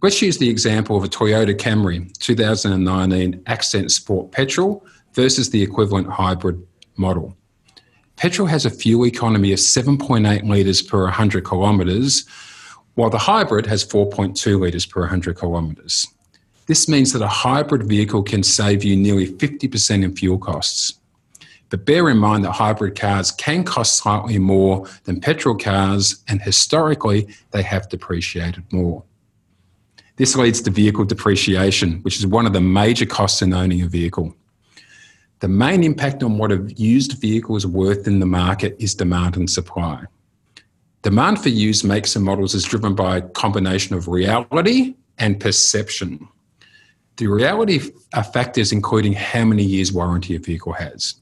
Let's 0.00 0.22
use 0.22 0.38
the 0.38 0.48
example 0.48 0.96
of 0.96 1.04
a 1.04 1.08
Toyota 1.08 1.54
Camry 1.54 2.10
2019 2.18 3.42
Ascent 3.46 3.92
Sport 3.92 4.32
Petrol 4.32 4.82
versus 5.12 5.50
the 5.50 5.62
equivalent 5.62 6.06
hybrid 6.06 6.66
model. 6.96 7.36
Petrol 8.16 8.48
has 8.48 8.64
a 8.64 8.70
fuel 8.70 9.04
economy 9.04 9.52
of 9.52 9.58
7.8 9.58 10.48
litres 10.48 10.80
per 10.80 11.02
100 11.02 11.46
kilometres, 11.46 12.24
while 12.94 13.10
the 13.10 13.18
hybrid 13.18 13.66
has 13.66 13.84
4.2 13.84 14.58
litres 14.58 14.86
per 14.86 15.00
100 15.00 15.38
kilometres. 15.38 16.08
This 16.64 16.88
means 16.88 17.12
that 17.12 17.20
a 17.20 17.28
hybrid 17.28 17.82
vehicle 17.82 18.22
can 18.22 18.42
save 18.42 18.82
you 18.82 18.96
nearly 18.96 19.26
50% 19.26 20.04
in 20.04 20.16
fuel 20.16 20.38
costs. 20.38 20.99
But 21.70 21.84
bear 21.84 22.10
in 22.10 22.18
mind 22.18 22.44
that 22.44 22.52
hybrid 22.52 22.98
cars 22.98 23.30
can 23.30 23.62
cost 23.62 23.96
slightly 23.96 24.38
more 24.38 24.88
than 25.04 25.20
petrol 25.20 25.56
cars, 25.56 26.22
and 26.28 26.42
historically, 26.42 27.28
they 27.52 27.62
have 27.62 27.88
depreciated 27.88 28.64
more. 28.72 29.04
This 30.16 30.36
leads 30.36 30.60
to 30.62 30.70
vehicle 30.70 31.04
depreciation, 31.04 32.00
which 32.02 32.18
is 32.18 32.26
one 32.26 32.44
of 32.44 32.52
the 32.52 32.60
major 32.60 33.06
costs 33.06 33.40
in 33.40 33.54
owning 33.54 33.82
a 33.82 33.86
vehicle. 33.86 34.34
The 35.38 35.48
main 35.48 35.84
impact 35.84 36.22
on 36.22 36.36
what 36.36 36.52
a 36.52 36.70
used 36.76 37.18
vehicle 37.20 37.56
is 37.56 37.66
worth 37.66 38.06
in 38.06 38.18
the 38.18 38.26
market 38.26 38.76
is 38.78 38.94
demand 38.94 39.36
and 39.36 39.48
supply. 39.48 40.04
Demand 41.02 41.40
for 41.40 41.48
used 41.48 41.84
makes 41.84 42.14
and 42.16 42.24
models 42.24 42.54
is 42.54 42.64
driven 42.64 42.94
by 42.94 43.18
a 43.18 43.22
combination 43.22 43.96
of 43.96 44.08
reality 44.08 44.96
and 45.18 45.40
perception. 45.40 46.28
The 47.16 47.28
reality 47.28 47.80
are 48.12 48.24
factors 48.24 48.72
including 48.72 49.14
how 49.14 49.44
many 49.44 49.62
years 49.62 49.92
warranty 49.92 50.34
a 50.34 50.38
vehicle 50.38 50.74
has 50.74 51.19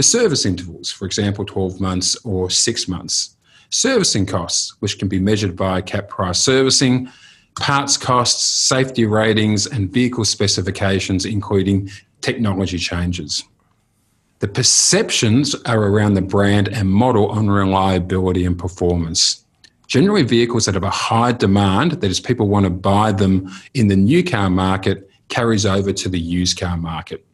the 0.00 0.04
service 0.04 0.46
intervals, 0.46 0.90
for 0.90 1.04
example, 1.04 1.44
12 1.44 1.78
months 1.78 2.16
or 2.24 2.48
six 2.48 2.88
months, 2.88 3.36
servicing 3.68 4.24
costs, 4.24 4.74
which 4.80 4.98
can 4.98 5.08
be 5.08 5.20
measured 5.20 5.54
by 5.54 5.82
cap 5.82 6.08
price 6.08 6.38
servicing, 6.38 7.06
parts 7.58 7.98
costs, 7.98 8.42
safety 8.42 9.04
ratings, 9.04 9.66
and 9.66 9.92
vehicle 9.92 10.24
specifications, 10.24 11.26
including 11.26 11.90
technology 12.22 12.78
changes. 12.78 13.44
The 14.38 14.48
perceptions 14.48 15.54
are 15.66 15.82
around 15.82 16.14
the 16.14 16.22
brand 16.22 16.68
and 16.68 16.88
model 16.88 17.30
on 17.30 17.50
reliability 17.50 18.46
and 18.46 18.58
performance. 18.58 19.44
Generally, 19.86 20.22
vehicles 20.22 20.64
that 20.64 20.76
have 20.76 20.82
a 20.82 20.88
high 20.88 21.32
demand, 21.32 21.92
that 22.00 22.10
is, 22.10 22.20
people 22.20 22.48
want 22.48 22.64
to 22.64 22.70
buy 22.70 23.12
them 23.12 23.50
in 23.74 23.88
the 23.88 23.96
new 23.96 24.24
car 24.24 24.48
market, 24.48 25.10
carries 25.28 25.66
over 25.66 25.92
to 25.92 26.08
the 26.08 26.18
used 26.18 26.58
car 26.58 26.78
market. 26.78 27.26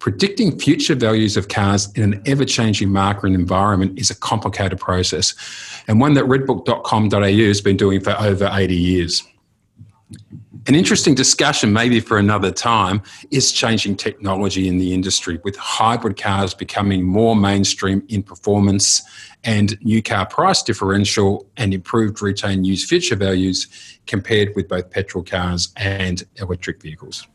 Predicting 0.00 0.58
future 0.58 0.94
values 0.94 1.36
of 1.36 1.48
cars 1.48 1.92
in 1.92 2.02
an 2.02 2.22
ever 2.24 2.46
changing 2.46 2.90
market 2.90 3.26
and 3.26 3.34
environment 3.34 3.98
is 3.98 4.10
a 4.10 4.14
complicated 4.16 4.80
process 4.80 5.34
and 5.86 6.00
one 6.00 6.14
that 6.14 6.24
redbook.com.au 6.24 7.46
has 7.46 7.60
been 7.60 7.76
doing 7.76 8.00
for 8.00 8.18
over 8.18 8.50
80 8.50 8.74
years. 8.74 9.22
An 10.66 10.74
interesting 10.74 11.14
discussion, 11.14 11.72
maybe 11.72 12.00
for 12.00 12.16
another 12.16 12.50
time, 12.50 13.02
is 13.30 13.52
changing 13.52 13.96
technology 13.96 14.68
in 14.68 14.78
the 14.78 14.94
industry, 14.94 15.38
with 15.44 15.56
hybrid 15.56 16.16
cars 16.18 16.54
becoming 16.54 17.04
more 17.04 17.36
mainstream 17.36 18.02
in 18.08 18.22
performance 18.22 19.02
and 19.44 19.78
new 19.82 20.02
car 20.02 20.24
price 20.24 20.62
differential 20.62 21.46
and 21.58 21.74
improved 21.74 22.22
retained 22.22 22.66
used 22.66 22.88
future 22.88 23.16
values 23.16 23.68
compared 24.06 24.56
with 24.56 24.66
both 24.66 24.90
petrol 24.90 25.22
cars 25.22 25.72
and 25.76 26.24
electric 26.36 26.80
vehicles. 26.80 27.26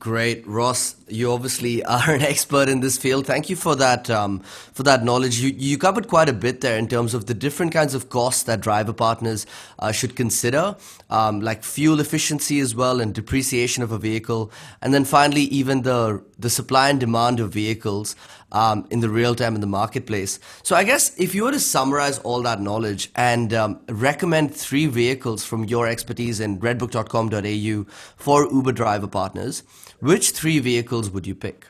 Great, 0.00 0.44
Ross. 0.48 0.96
You 1.06 1.30
obviously 1.30 1.84
are 1.84 2.10
an 2.10 2.20
expert 2.20 2.68
in 2.68 2.80
this 2.80 2.98
field. 2.98 3.24
Thank 3.24 3.48
you 3.48 3.54
for 3.54 3.76
that 3.76 4.10
um, 4.10 4.40
for 4.40 4.82
that 4.82 5.04
knowledge. 5.04 5.38
You 5.38 5.54
you 5.56 5.78
covered 5.78 6.08
quite 6.08 6.28
a 6.28 6.32
bit 6.32 6.60
there 6.60 6.76
in 6.76 6.88
terms 6.88 7.14
of 7.14 7.26
the 7.26 7.34
different 7.34 7.70
kinds 7.70 7.94
of 7.94 8.08
costs 8.08 8.42
that 8.44 8.60
driver 8.60 8.92
partners 8.92 9.46
uh, 9.78 9.92
should 9.92 10.16
consider, 10.16 10.74
um, 11.08 11.40
like 11.40 11.62
fuel 11.62 12.00
efficiency 12.00 12.58
as 12.58 12.74
well 12.74 13.00
and 13.00 13.14
depreciation 13.14 13.84
of 13.84 13.92
a 13.92 13.98
vehicle, 13.98 14.50
and 14.82 14.92
then 14.92 15.04
finally 15.04 15.42
even 15.42 15.82
the 15.82 16.20
the 16.36 16.50
supply 16.50 16.88
and 16.90 16.98
demand 16.98 17.38
of 17.38 17.52
vehicles 17.52 18.16
um, 18.52 18.86
in 18.90 19.00
the 19.00 19.08
real 19.08 19.34
time 19.34 19.54
in 19.54 19.60
the 19.60 19.66
marketplace. 19.66 20.38
So 20.62 20.76
I 20.76 20.84
guess 20.84 21.18
if 21.18 21.34
you 21.34 21.44
were 21.44 21.52
to 21.52 21.60
summarize 21.60 22.18
all 22.20 22.42
that 22.42 22.60
knowledge 22.60 23.10
and 23.16 23.52
um, 23.52 23.80
recommend 23.88 24.54
three 24.54 24.86
vehicles 24.86 25.44
from 25.44 25.64
your 25.64 25.86
expertise 25.86 26.40
in 26.40 26.58
redbook.com.au 26.60 27.92
for 28.16 28.52
Uber 28.52 28.72
driver 28.72 29.08
partners, 29.08 29.62
which 30.00 30.30
three 30.30 30.58
vehicles 30.58 31.10
would 31.10 31.26
you 31.26 31.34
pick? 31.34 31.66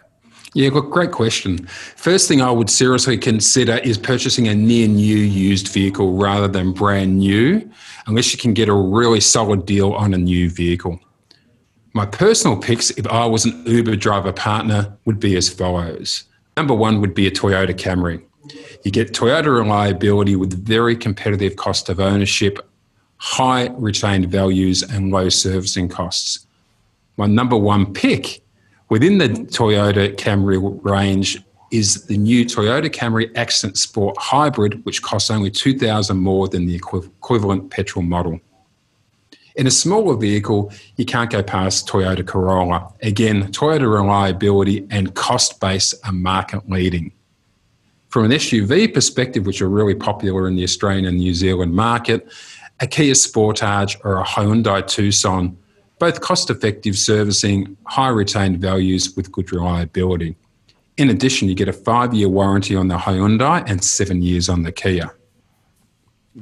Yeah, 0.54 0.70
great 0.70 1.12
question. 1.12 1.66
First 1.66 2.28
thing 2.28 2.40
I 2.40 2.50
would 2.50 2.70
seriously 2.70 3.18
consider 3.18 3.76
is 3.78 3.98
purchasing 3.98 4.48
a 4.48 4.54
near 4.54 4.88
new 4.88 5.18
used 5.18 5.68
vehicle 5.68 6.16
rather 6.16 6.48
than 6.48 6.72
brand 6.72 7.18
new, 7.18 7.70
unless 8.06 8.32
you 8.32 8.38
can 8.38 8.54
get 8.54 8.70
a 8.70 8.74
really 8.74 9.20
solid 9.20 9.66
deal 9.66 9.92
on 9.92 10.14
a 10.14 10.18
new 10.18 10.48
vehicle. 10.48 10.98
My 11.92 12.06
personal 12.06 12.56
picks, 12.56 12.90
if 12.92 13.06
I 13.06 13.26
was 13.26 13.44
an 13.44 13.64
Uber 13.66 13.96
driver 13.96 14.32
partner, 14.32 14.96
would 15.04 15.20
be 15.20 15.36
as 15.36 15.50
follows. 15.50 16.24
Number 16.56 16.72
one 16.72 17.02
would 17.02 17.12
be 17.12 17.26
a 17.26 17.30
Toyota 17.30 17.74
Camry. 17.74 18.22
You 18.82 18.90
get 18.90 19.12
Toyota 19.12 19.54
reliability 19.54 20.36
with 20.36 20.64
very 20.64 20.96
competitive 20.96 21.56
cost 21.56 21.90
of 21.90 22.00
ownership, 22.00 22.66
high 23.18 23.68
retained 23.74 24.30
values, 24.30 24.82
and 24.82 25.10
low 25.10 25.28
servicing 25.28 25.90
costs. 25.90 26.46
My 27.18 27.26
number 27.26 27.58
one 27.58 27.92
pick 27.92 28.40
within 28.88 29.18
the 29.18 29.28
Toyota 29.28 30.16
Camry 30.16 30.58
range 30.82 31.42
is 31.72 32.06
the 32.06 32.16
new 32.16 32.46
Toyota 32.46 32.88
Camry 32.88 33.30
Ascent 33.36 33.76
Sport 33.76 34.16
Hybrid, 34.18 34.82
which 34.86 35.02
costs 35.02 35.30
only 35.30 35.50
2000 35.50 36.16
more 36.16 36.48
than 36.48 36.64
the 36.64 36.74
equivalent 36.74 37.70
petrol 37.70 38.02
model. 38.02 38.40
In 39.56 39.66
a 39.66 39.70
smaller 39.70 40.16
vehicle, 40.16 40.70
you 40.96 41.06
can't 41.06 41.30
go 41.30 41.42
past 41.42 41.88
Toyota 41.88 42.26
Corolla. 42.26 42.92
Again, 43.02 43.50
Toyota 43.52 43.90
reliability 43.90 44.86
and 44.90 45.14
cost 45.14 45.60
base 45.60 45.94
are 46.04 46.12
market 46.12 46.68
leading. 46.68 47.12
From 48.10 48.26
an 48.26 48.32
SUV 48.32 48.92
perspective, 48.92 49.46
which 49.46 49.62
are 49.62 49.68
really 49.68 49.94
popular 49.94 50.46
in 50.46 50.56
the 50.56 50.62
Australian 50.62 51.06
and 51.06 51.16
New 51.16 51.32
Zealand 51.32 51.72
market, 51.72 52.30
a 52.80 52.86
Kia 52.86 53.14
Sportage 53.14 53.96
or 54.04 54.18
a 54.18 54.24
Hyundai 54.24 54.86
Tucson, 54.86 55.56
both 55.98 56.20
cost 56.20 56.50
effective 56.50 56.98
servicing, 56.98 57.78
high 57.86 58.10
retained 58.10 58.58
values 58.58 59.16
with 59.16 59.32
good 59.32 59.50
reliability. 59.50 60.36
In 60.98 61.08
addition, 61.08 61.48
you 61.48 61.54
get 61.54 61.68
a 61.68 61.72
five 61.72 62.12
year 62.12 62.28
warranty 62.28 62.76
on 62.76 62.88
the 62.88 62.98
Hyundai 62.98 63.64
and 63.66 63.82
seven 63.82 64.20
years 64.20 64.50
on 64.50 64.62
the 64.64 64.72
Kia. 64.72 65.14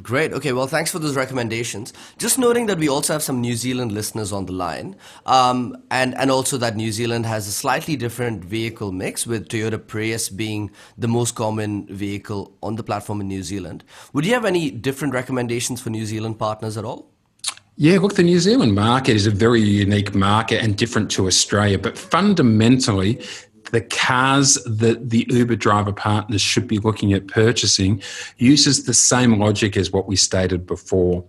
Great. 0.02 0.32
Okay. 0.32 0.52
Well, 0.52 0.66
thanks 0.66 0.90
for 0.90 0.98
those 0.98 1.14
recommendations. 1.14 1.92
Just 2.18 2.36
noting 2.36 2.66
that 2.66 2.78
we 2.78 2.88
also 2.88 3.12
have 3.12 3.22
some 3.22 3.40
New 3.40 3.54
Zealand 3.54 3.92
listeners 3.92 4.32
on 4.32 4.46
the 4.46 4.52
line, 4.52 4.96
um, 5.24 5.76
and 5.90 6.16
and 6.16 6.32
also 6.32 6.56
that 6.56 6.74
New 6.74 6.90
Zealand 6.90 7.26
has 7.26 7.46
a 7.46 7.52
slightly 7.52 7.94
different 7.94 8.44
vehicle 8.44 8.90
mix, 8.90 9.24
with 9.24 9.48
Toyota 9.48 9.78
Prius 9.78 10.28
being 10.28 10.72
the 10.98 11.06
most 11.06 11.36
common 11.36 11.86
vehicle 11.86 12.56
on 12.60 12.74
the 12.74 12.82
platform 12.82 13.20
in 13.20 13.28
New 13.28 13.44
Zealand. 13.44 13.84
Would 14.12 14.26
you 14.26 14.34
have 14.34 14.44
any 14.44 14.70
different 14.70 15.14
recommendations 15.14 15.80
for 15.80 15.90
New 15.90 16.06
Zealand 16.06 16.40
partners 16.40 16.76
at 16.76 16.84
all? 16.84 17.12
Yeah, 17.76 17.98
look, 17.98 18.14
the 18.14 18.22
New 18.24 18.40
Zealand 18.40 18.74
market 18.74 19.14
is 19.14 19.26
a 19.26 19.32
very 19.32 19.60
unique 19.60 20.14
market 20.14 20.62
and 20.62 20.76
different 20.76 21.10
to 21.12 21.26
Australia, 21.26 21.78
but 21.78 21.96
fundamentally, 21.96 23.20
the 23.74 23.80
cars 23.80 24.54
that 24.66 25.10
the 25.10 25.26
Uber 25.28 25.56
driver 25.56 25.92
partners 25.92 26.40
should 26.40 26.68
be 26.68 26.78
looking 26.78 27.12
at 27.12 27.26
purchasing 27.26 28.00
uses 28.38 28.84
the 28.84 28.94
same 28.94 29.40
logic 29.40 29.76
as 29.76 29.90
what 29.90 30.06
we 30.06 30.14
stated 30.14 30.64
before. 30.64 31.24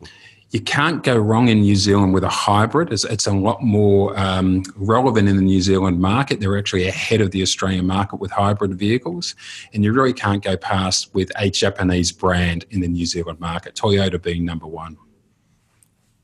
You 0.52 0.62
can't 0.62 1.02
go 1.02 1.18
wrong 1.18 1.48
in 1.48 1.62
New 1.62 1.76
Zealand 1.76 2.14
with 2.14 2.24
a 2.24 2.30
hybrid. 2.30 2.94
It's, 2.94 3.04
it's 3.04 3.26
a 3.26 3.34
lot 3.34 3.64
more 3.64 4.18
um, 4.18 4.62
relevant 4.76 5.28
in 5.28 5.38
the 5.38 5.42
New 5.42 5.60
Zealand 5.60 6.00
market. 6.00 6.40
They're 6.40 6.56
actually 6.56 6.88
ahead 6.88 7.20
of 7.20 7.32
the 7.32 7.42
Australian 7.42 7.88
market 7.88 8.18
with 8.18 8.30
hybrid 8.30 8.76
vehicles. 8.76 9.34
And 9.74 9.84
you 9.84 9.92
really 9.92 10.14
can't 10.14 10.44
go 10.44 10.56
past 10.56 11.16
with 11.16 11.32
a 11.38 11.50
Japanese 11.50 12.12
brand 12.12 12.66
in 12.70 12.80
the 12.80 12.88
New 12.88 13.08
Zealand 13.08 13.40
market, 13.40 13.74
Toyota 13.74 14.22
being 14.22 14.46
number 14.46 14.68
one. 14.68 14.98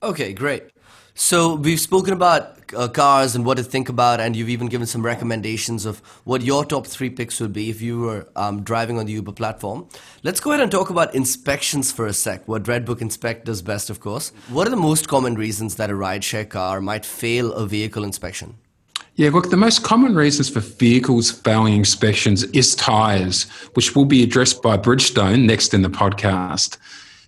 Okay, 0.03 0.33
great. 0.33 0.69
So 1.23 1.53
we've 1.53 1.79
spoken 1.79 2.13
about 2.13 2.57
uh, 2.75 2.87
cars 2.87 3.35
and 3.35 3.45
what 3.45 3.57
to 3.57 3.63
think 3.63 3.89
about, 3.89 4.19
and 4.19 4.35
you've 4.35 4.49
even 4.49 4.67
given 4.67 4.87
some 4.87 5.05
recommendations 5.05 5.85
of 5.85 5.99
what 6.23 6.41
your 6.41 6.65
top 6.65 6.87
three 6.87 7.11
picks 7.11 7.39
would 7.39 7.53
be 7.53 7.69
if 7.69 7.79
you 7.79 7.99
were 7.99 8.27
um, 8.35 8.63
driving 8.63 8.97
on 8.97 9.05
the 9.05 9.13
Uber 9.13 9.33
platform. 9.33 9.87
Let's 10.23 10.39
go 10.39 10.49
ahead 10.49 10.63
and 10.63 10.71
talk 10.71 10.89
about 10.89 11.13
inspections 11.13 11.91
for 11.91 12.07
a 12.07 12.11
sec. 12.11 12.47
What 12.47 12.63
Redbook 12.63 13.01
Inspect 13.01 13.45
does 13.45 13.61
best, 13.61 13.91
of 13.91 13.99
course. 13.99 14.33
What 14.49 14.65
are 14.65 14.71
the 14.71 14.75
most 14.75 15.07
common 15.07 15.35
reasons 15.35 15.75
that 15.75 15.91
a 15.91 15.93
rideshare 15.93 16.49
car 16.49 16.81
might 16.81 17.05
fail 17.05 17.53
a 17.53 17.67
vehicle 17.67 18.03
inspection? 18.03 18.55
Yeah, 19.13 19.29
look, 19.29 19.51
the 19.51 19.57
most 19.57 19.83
common 19.83 20.15
reasons 20.15 20.49
for 20.49 20.61
vehicles 20.61 21.29
failing 21.29 21.75
inspections 21.75 22.45
is 22.45 22.73
tyres, 22.73 23.43
which 23.75 23.95
will 23.95 24.05
be 24.05 24.23
addressed 24.23 24.63
by 24.63 24.75
Bridgestone 24.75 25.45
next 25.45 25.75
in 25.75 25.83
the 25.83 25.89
podcast. 25.89 26.77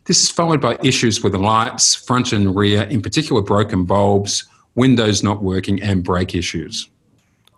This 0.06 0.22
is 0.22 0.30
followed 0.30 0.60
by 0.60 0.78
issues 0.84 1.24
with 1.24 1.32
the 1.32 1.40
lights, 1.40 1.96
front 1.96 2.34
and 2.34 2.56
rear, 2.56 2.84
in 2.84 3.02
particular 3.02 3.42
broken 3.42 3.86
bulbs, 3.86 4.46
windows 4.76 5.24
not 5.24 5.42
working, 5.42 5.82
and 5.82 6.04
brake 6.04 6.36
issues. 6.36 6.90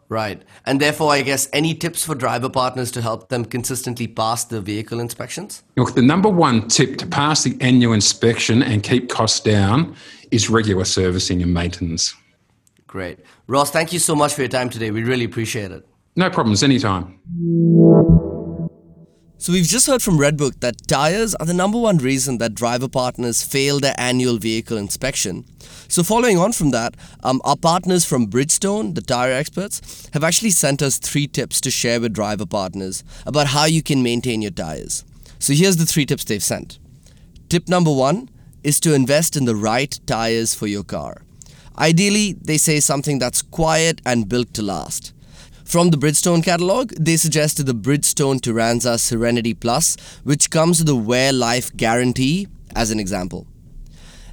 Right. 0.08 0.44
And 0.68 0.80
therefore, 0.80 1.12
I 1.12 1.24
guess 1.24 1.50
any 1.52 1.74
tips 1.74 2.06
for 2.06 2.14
driver 2.14 2.50
partners 2.50 2.92
to 2.92 3.02
help 3.02 3.30
them 3.30 3.44
consistently 3.44 4.08
pass 4.08 4.46
the 4.46 4.62
vehicle 4.62 5.00
inspections? 5.00 5.64
Look, 5.78 5.96
the 5.96 6.04
number 6.04 6.30
one 6.30 6.68
tip 6.68 6.98
to 6.98 7.08
pass 7.08 7.44
the 7.44 7.58
annual 7.62 7.94
inspection 7.94 8.62
and 8.62 8.84
keep 8.84 9.10
costs 9.10 9.40
down 9.40 9.96
is 10.30 10.50
regular 10.50 10.86
servicing 10.86 11.42
and 11.42 11.52
maintenance. 11.52 12.14
Great. 12.86 13.20
Ross, 13.48 13.72
thank 13.72 13.92
you 13.92 14.00
so 14.00 14.16
much 14.16 14.36
for 14.36 14.42
your 14.42 14.50
time 14.50 14.70
today. 14.70 14.92
We 14.92 15.04
really 15.04 15.25
appreciate 15.25 15.72
it. 15.72 15.88
No 16.16 16.30
problems, 16.30 16.62
anytime. 16.62 17.20
So 19.46 19.54
we've 19.54 19.64
just 19.64 19.86
heard 19.86 20.02
from 20.02 20.18
Redbook 20.18 20.60
that 20.62 20.88
tires 20.88 21.36
are 21.36 21.46
the 21.46 21.54
number 21.54 21.78
one 21.78 22.00
reason 22.00 22.40
that 22.40 22.56
driver 22.56 22.88
partners 22.88 23.44
fail 23.44 23.80
their 23.80 23.94
annual 23.96 24.38
vehicle 24.38 24.75
inspection. 24.75 25.46
So 25.88 26.02
following 26.02 26.40
on 26.40 26.52
from 26.52 26.72
that, 26.72 26.96
um, 27.22 27.42
our 27.44 27.56
partners 27.56 28.06
from 28.06 28.25
Bridgestone, 28.25 28.96
the 28.96 29.02
tire 29.02 29.34
experts, 29.34 30.10
have 30.14 30.24
actually 30.24 30.50
sent 30.50 30.82
us 30.82 30.98
three 30.98 31.28
tips 31.28 31.62
to 31.62 31.70
share 31.70 32.02
with 32.02 32.12
driver 32.12 32.48
partners 32.48 33.04
about 33.28 33.46
how 33.46 33.66
you 33.66 33.84
can 33.84 34.02
maintain 34.02 34.42
your 34.42 34.50
tires. 34.50 35.06
So 35.38 35.54
here's 35.54 35.78
the 35.78 35.86
three 35.86 36.08
tips 36.08 36.24
they've 36.24 36.42
sent. 36.42 36.80
Tip 37.48 37.68
number 37.68 37.94
one 37.94 38.30
is 38.64 38.80
to 38.80 38.96
invest 38.96 39.38
in 39.38 39.46
the 39.46 39.56
right 39.56 40.00
tires 40.08 40.56
for 40.56 40.66
your 40.66 40.84
car. 40.84 41.22
Ideally, 41.78 42.34
they 42.34 42.58
say 42.58 42.80
something 42.80 43.20
that's 43.20 43.44
quiet 43.44 44.02
and 44.08 44.28
built 44.28 44.56
to 44.56 44.64
last. 44.64 45.14
From 45.66 45.90
the 45.90 45.98
Bridgestone 45.98 46.44
catalog, 46.44 46.92
they 46.92 47.18
suggested 47.18 47.66
the 47.66 47.74
Bridgestone 47.74 48.40
Turanza 48.40 49.00
Serenity 49.00 49.56
Plus, 49.56 49.98
which 50.24 50.52
comes 50.52 50.80
with 50.80 50.90
a 50.90 50.96
wear 50.96 51.34
life 51.34 51.76
guarantee, 51.76 52.48
as 52.76 52.92
an 52.92 53.00
example. 53.00 53.48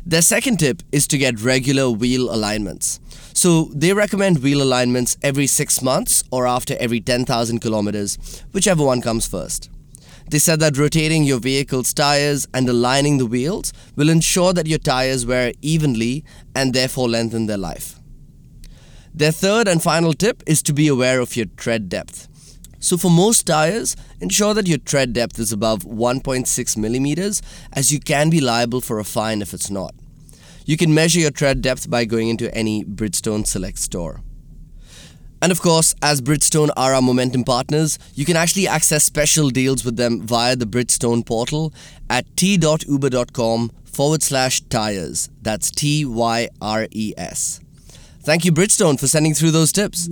Their 0.05 0.21
second 0.21 0.59
tip 0.59 0.83
is 0.93 1.07
to 1.09 1.17
get 1.17 1.41
regular 1.41 1.91
wheel 1.91 2.33
alignments. 2.33 3.01
So 3.33 3.71
they 3.75 3.95
recommend 3.95 4.43
wheel 4.43 4.63
alignments 4.63 5.17
every 5.23 5.47
6 5.47 5.81
months 5.81 6.23
or 6.31 6.47
after 6.47 6.77
every 6.79 7.01
10,000 7.01 7.61
kilometers, 7.61 8.19
whichever 8.53 8.85
one 8.85 9.01
comes 9.01 9.27
first. 9.27 9.71
They 10.31 10.39
said 10.39 10.61
that 10.61 10.77
rotating 10.77 11.25
your 11.25 11.41
vehicle's 11.41 11.95
tires 11.95 12.47
and 12.53 12.69
aligning 12.69 13.17
the 13.17 13.27
wheels 13.27 13.73
will 13.97 14.11
ensure 14.11 14.53
that 14.53 14.67
your 14.67 14.79
tires 14.79 15.25
wear 15.25 15.55
evenly 15.63 16.25
and 16.55 16.75
therefore 16.75 17.09
lengthen 17.09 17.47
their 17.47 17.59
life. 17.59 17.99
Their 19.15 19.33
third 19.33 19.69
and 19.69 19.83
final 19.83 20.15
tip 20.15 20.43
is 20.47 20.63
to 20.63 20.73
be 20.73 20.89
aware 20.89 21.21
of 21.21 21.37
your 21.37 21.47
tread 21.57 21.91
depth. 21.91 22.29
So, 22.81 22.97
for 22.97 23.11
most 23.11 23.47
tires, 23.47 23.95
ensure 24.21 24.55
that 24.55 24.67
your 24.67 24.79
tread 24.79 25.13
depth 25.13 25.39
is 25.39 25.53
above 25.53 25.85
1.6 25.85 26.77
millimeters, 26.79 27.43
as 27.73 27.93
you 27.93 28.01
can 28.01 28.31
be 28.31 28.41
liable 28.41 28.81
for 28.81 28.99
a 28.99 29.05
fine 29.05 29.43
if 29.43 29.53
it's 29.53 29.71
not. 29.71 29.95
You 30.65 30.77
can 30.77 30.95
measure 30.95 31.21
your 31.21 31.31
tread 31.31 31.61
depth 31.61 31.91
by 31.91 32.07
going 32.07 32.29
into 32.29 32.53
any 32.55 32.85
Bridgestone 32.85 33.47
Select 33.47 33.79
store. 33.79 34.23
And 35.43 35.53
of 35.53 35.61
course, 35.61 35.95
as 36.01 36.23
Bridgestone 36.23 36.71
are 36.77 36.95
our 36.95 37.03
momentum 37.03 37.45
partners, 37.45 37.99
you 38.15 38.25
can 38.25 38.37
actually 38.37 38.67
access 38.67 39.05
special 39.05 39.51
deals 39.51 39.85
with 39.85 39.97
them 39.97 40.23
via 40.23 40.57
the 40.57 40.67
Bridgestone 40.67 41.27
portal 41.27 41.75
at 42.09 42.25
t.uber.com 42.37 43.73
forward 43.85 44.23
slash 44.23 44.61
tires. 44.63 45.29
That's 45.43 45.71
T 45.71 46.05
Y 46.05 46.49
R 46.61 46.87
E 46.91 47.13
S. 47.17 47.61
Thank 48.25 48.45
you, 48.45 48.53
Bridgestone, 48.53 49.01
for 49.01 49.09
sending 49.09 49.35
through 49.35 49.51
those 49.51 49.73
tips. 49.73 50.05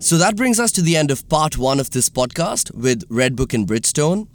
So 0.00 0.16
that 0.16 0.34
brings 0.34 0.58
us 0.58 0.72
to 0.72 0.82
the 0.82 0.96
end 0.96 1.10
of 1.10 1.28
part 1.28 1.58
one 1.58 1.78
of 1.78 1.90
this 1.90 2.08
podcast 2.08 2.74
with 2.74 3.06
Redbook 3.08 3.52
and 3.52 3.66
Bridgestone. 3.66 4.28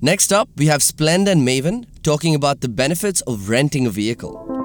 Next 0.00 0.32
up, 0.32 0.48
we 0.56 0.66
have 0.66 0.82
Splend 0.82 1.28
and 1.28 1.46
Maven 1.46 1.84
talking 2.02 2.34
about 2.34 2.62
the 2.62 2.68
benefits 2.68 3.20
of 3.22 3.50
renting 3.50 3.86
a 3.86 3.90
vehicle. 3.90 4.57